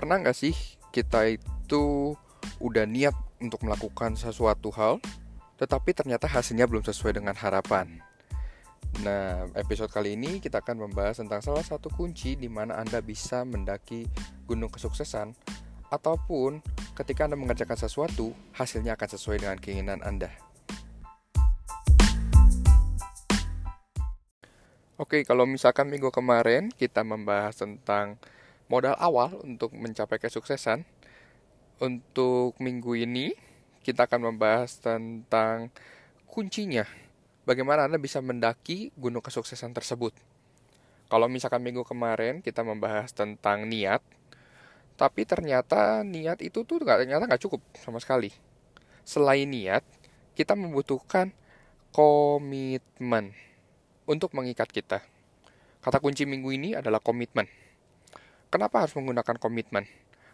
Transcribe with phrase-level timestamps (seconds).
[0.00, 0.56] Pernah nggak sih
[0.96, 2.16] kita itu
[2.56, 4.96] udah niat untuk melakukan sesuatu hal,
[5.60, 8.00] tetapi ternyata hasilnya belum sesuai dengan harapan?
[9.04, 13.44] Nah, episode kali ini kita akan membahas tentang salah satu kunci di mana Anda bisa
[13.44, 14.08] mendaki
[14.48, 15.36] gunung kesuksesan
[15.92, 16.64] ataupun
[16.96, 20.32] ketika Anda mengerjakan sesuatu, hasilnya akan sesuai dengan keinginan Anda.
[24.96, 28.16] Oke, kalau misalkan minggu kemarin kita membahas tentang
[28.70, 30.86] modal awal untuk mencapai kesuksesan.
[31.82, 33.34] Untuk minggu ini
[33.82, 35.74] kita akan membahas tentang
[36.30, 36.86] kuncinya.
[37.42, 40.14] Bagaimana Anda bisa mendaki gunung kesuksesan tersebut.
[41.10, 43.98] Kalau misalkan minggu kemarin kita membahas tentang niat,
[44.94, 48.30] tapi ternyata niat itu tuh ternyata nggak cukup sama sekali.
[49.02, 49.82] Selain niat,
[50.38, 51.34] kita membutuhkan
[51.90, 53.34] komitmen
[54.06, 55.02] untuk mengikat kita.
[55.82, 57.48] Kata kunci minggu ini adalah komitmen.
[58.50, 59.86] Kenapa harus menggunakan komitmen?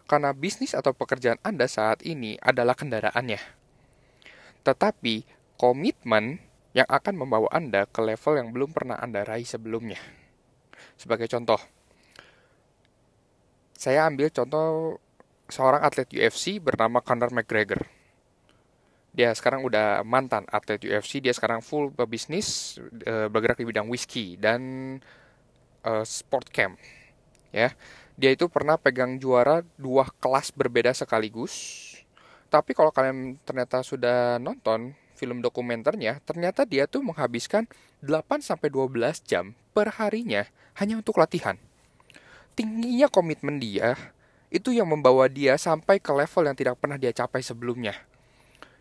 [0.09, 3.37] Karena bisnis atau pekerjaan Anda saat ini adalah kendaraannya.
[4.65, 5.15] Tetapi
[5.61, 6.41] komitmen
[6.73, 10.01] yang akan membawa Anda ke level yang belum pernah Anda raih sebelumnya.
[10.97, 11.61] Sebagai contoh,
[13.77, 14.97] saya ambil contoh
[15.45, 17.85] seorang atlet UFC bernama Conor McGregor.
[19.13, 24.37] Dia sekarang udah mantan atlet UFC, dia sekarang full berbisnis, eh, bergerak di bidang whisky
[24.37, 24.61] dan
[25.81, 26.77] uh, sport camp.
[27.49, 27.73] Ya,
[28.17, 31.85] dia itu pernah pegang juara dua kelas berbeda sekaligus.
[32.49, 37.69] Tapi kalau kalian ternyata sudah nonton film dokumenternya, ternyata dia tuh menghabiskan
[38.01, 40.49] 8 sampai 12 jam per harinya
[40.81, 41.61] hanya untuk latihan.
[42.57, 43.93] Tingginya komitmen dia
[44.49, 47.93] itu yang membawa dia sampai ke level yang tidak pernah dia capai sebelumnya.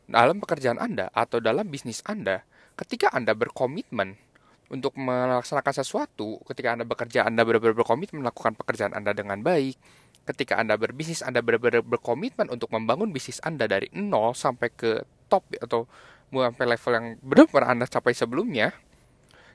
[0.09, 2.47] Dalam pekerjaan Anda atau dalam bisnis Anda,
[2.79, 4.17] ketika Anda berkomitmen
[4.67, 9.78] untuk melaksanakan sesuatu, ketika Anda bekerja, Anda benar-benar berkomitmen melakukan pekerjaan Anda dengan baik.
[10.27, 15.46] Ketika Anda berbisnis, Anda benar-benar berkomitmen untuk membangun bisnis Anda dari nol sampai ke top
[15.63, 15.86] atau
[16.35, 18.74] sampai level yang benar-benar Anda capai sebelumnya.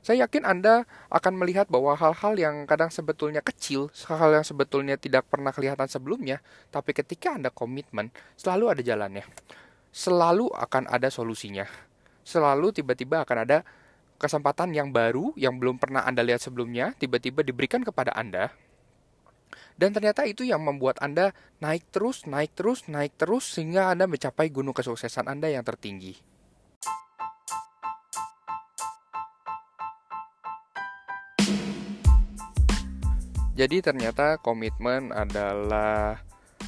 [0.02, 5.30] Saya yakin Anda akan melihat bahwa hal-hal yang kadang sebetulnya kecil, hal-hal yang sebetulnya tidak
[5.30, 6.42] pernah kelihatan sebelumnya,
[6.74, 9.28] tapi ketika Anda komitmen, selalu ada jalannya.
[9.94, 11.70] Selalu akan ada solusinya.
[12.26, 13.62] Selalu tiba-tiba akan ada
[14.22, 18.54] kesempatan yang baru yang belum pernah Anda lihat sebelumnya tiba-tiba diberikan kepada Anda.
[19.74, 24.54] Dan ternyata itu yang membuat Anda naik terus, naik terus, naik terus sehingga Anda mencapai
[24.54, 26.22] gunung kesuksesan Anda yang tertinggi.
[33.58, 36.22] Jadi ternyata komitmen adalah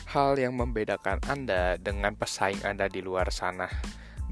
[0.10, 3.70] hal yang membedakan Anda dengan pesaing Anda di luar sana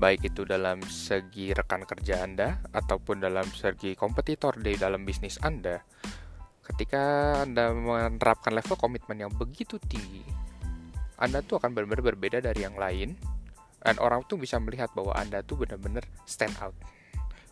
[0.01, 5.77] baik itu dalam segi rekan kerja Anda ataupun dalam segi kompetitor di dalam bisnis Anda,
[6.65, 10.25] ketika Anda menerapkan level komitmen yang begitu tinggi,
[11.21, 13.13] Anda tuh akan benar-benar berbeda dari yang lain,
[13.77, 16.73] dan orang tuh bisa melihat bahwa Anda tuh benar-benar stand out.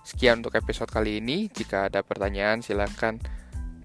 [0.01, 1.53] Sekian untuk episode kali ini.
[1.53, 3.21] Jika ada pertanyaan, silahkan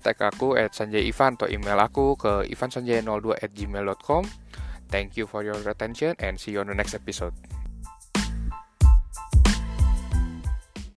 [0.00, 4.24] tag aku at Sanjay Ivan atau email aku ke ivansanjay02 at gmail.com.
[4.88, 7.36] Thank you for your attention and see you on the next episode.